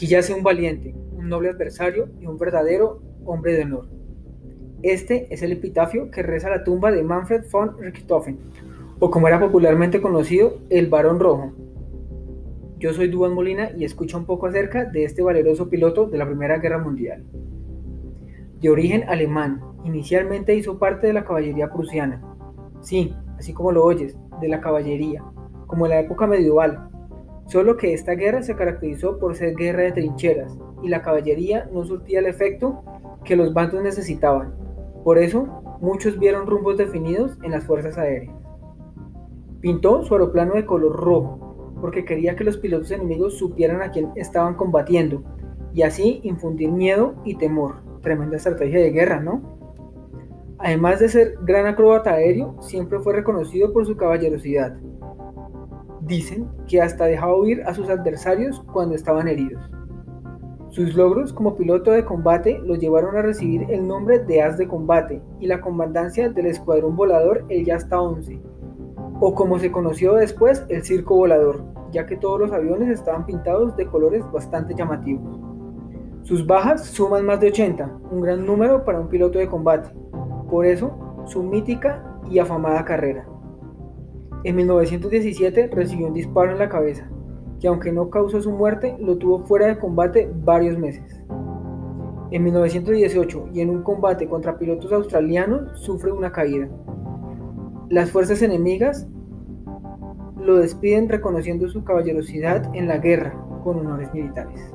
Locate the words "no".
31.72-31.82, 49.18-49.58, 87.92-88.08